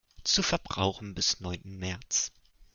[0.23, 2.31] Zu Verbrauchen bis neunten März.